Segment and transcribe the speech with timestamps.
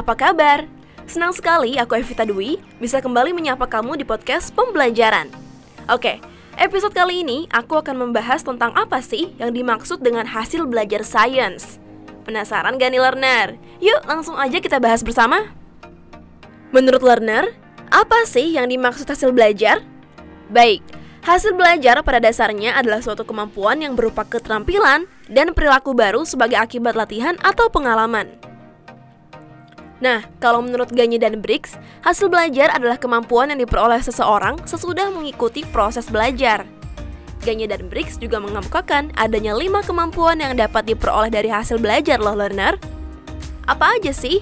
[0.00, 0.64] apa kabar?
[1.04, 5.28] Senang sekali aku Evita Dwi bisa kembali menyapa kamu di podcast pembelajaran.
[5.92, 6.24] Oke,
[6.56, 11.76] episode kali ini aku akan membahas tentang apa sih yang dimaksud dengan hasil belajar sains.
[12.24, 13.60] Penasaran gak nih learner?
[13.84, 15.52] Yuk langsung aja kita bahas bersama.
[16.72, 17.52] Menurut learner,
[17.92, 19.84] apa sih yang dimaksud hasil belajar?
[20.48, 20.80] Baik,
[21.20, 26.96] Hasil belajar pada dasarnya adalah suatu kemampuan yang berupa keterampilan dan perilaku baru sebagai akibat
[26.96, 28.49] latihan atau pengalaman.
[30.00, 35.60] Nah, kalau menurut Gagne dan Briggs, hasil belajar adalah kemampuan yang diperoleh seseorang sesudah mengikuti
[35.68, 36.64] proses belajar.
[37.44, 42.36] Gagne dan Briggs juga mengemukakan adanya lima kemampuan yang dapat diperoleh dari hasil belajar loh
[42.36, 42.80] learner.
[43.68, 44.40] Apa aja sih?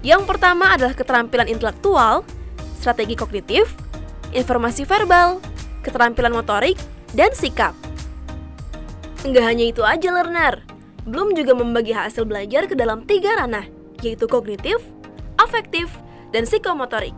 [0.00, 2.24] Yang pertama adalah keterampilan intelektual,
[2.80, 3.68] strategi kognitif,
[4.32, 5.40] informasi verbal,
[5.84, 6.76] keterampilan motorik,
[7.12, 7.76] dan sikap.
[9.24, 13.62] Enggak hanya itu aja learner, Bloom juga membagi hasil belajar ke dalam tiga ranah,
[14.04, 14.80] yaitu kognitif,
[15.40, 15.92] afektif,
[16.34, 17.14] dan psikomotorik.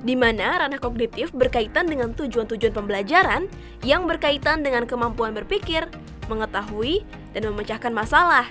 [0.00, 3.52] Di mana ranah kognitif berkaitan dengan tujuan-tujuan pembelajaran
[3.84, 5.84] yang berkaitan dengan kemampuan berpikir,
[6.32, 7.04] mengetahui,
[7.36, 8.48] dan memecahkan masalah.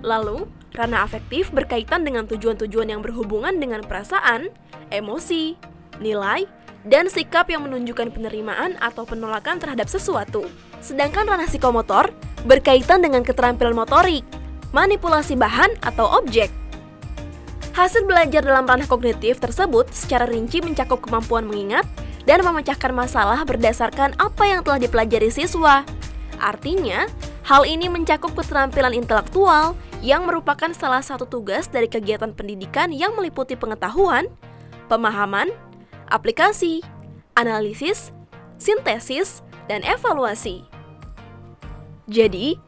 [0.00, 4.48] Lalu, ranah afektif berkaitan dengan tujuan-tujuan yang berhubungan dengan perasaan,
[4.88, 5.60] emosi,
[6.00, 6.48] nilai,
[6.88, 10.48] dan sikap yang menunjukkan penerimaan atau penolakan terhadap sesuatu.
[10.80, 12.08] Sedangkan ranah psikomotor
[12.48, 14.24] berkaitan dengan keterampilan motorik,
[14.70, 16.50] manipulasi bahan atau objek.
[17.70, 21.86] Hasil belajar dalam ranah kognitif tersebut secara rinci mencakup kemampuan mengingat
[22.26, 25.86] dan memecahkan masalah berdasarkan apa yang telah dipelajari siswa.
[26.42, 27.06] Artinya,
[27.46, 33.54] hal ini mencakup keterampilan intelektual yang merupakan salah satu tugas dari kegiatan pendidikan yang meliputi
[33.54, 34.26] pengetahuan,
[34.88, 35.52] pemahaman,
[36.08, 36.80] aplikasi,
[37.36, 38.10] analisis,
[38.56, 40.64] sintesis, dan evaluasi.
[42.10, 42.58] Jadi,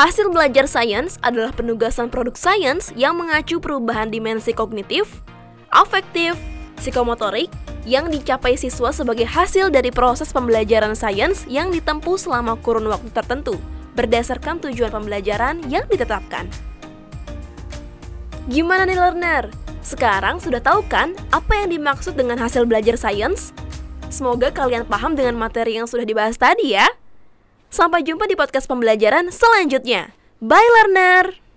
[0.00, 5.20] hasil belajar sains adalah penugasan produk sains yang mengacu perubahan dimensi kognitif,
[5.68, 6.40] afektif,
[6.80, 7.52] psikomotorik
[7.84, 13.60] yang dicapai siswa sebagai hasil dari proses pembelajaran sains yang ditempuh selama kurun waktu tertentu
[13.92, 16.48] berdasarkan tujuan pembelajaran yang ditetapkan.
[18.48, 19.52] Gimana nih learner?
[19.84, 23.52] Sekarang sudah tahu kan apa yang dimaksud dengan hasil belajar sains?
[24.08, 26.88] Semoga kalian paham dengan materi yang sudah dibahas tadi ya.
[27.70, 30.10] Sampai jumpa di podcast pembelajaran selanjutnya.
[30.42, 31.49] Bye learner!